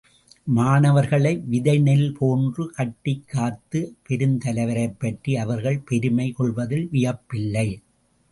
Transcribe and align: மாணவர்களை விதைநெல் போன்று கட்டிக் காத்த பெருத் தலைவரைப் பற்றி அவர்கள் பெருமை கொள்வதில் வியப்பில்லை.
மாணவர்களை 0.47 1.43
விதைநெல் 1.51 2.15
போன்று 2.17 2.71
கட்டிக் 2.71 3.27
காத்த 3.27 3.89
பெருத் 4.03 4.39
தலைவரைப் 4.39 4.99
பற்றி 4.99 5.37
அவர்கள் 5.37 5.79
பெருமை 5.79 6.31
கொள்வதில் 6.31 6.89
வியப்பில்லை. 6.91 7.67